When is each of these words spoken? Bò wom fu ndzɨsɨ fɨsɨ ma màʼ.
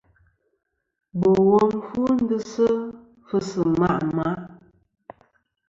Bò 1.19 1.29
wom 1.51 1.71
fu 1.87 2.01
ndzɨsɨ 2.15 2.67
fɨsɨ 3.27 3.61
ma 3.79 3.91
màʼ. 4.15 4.39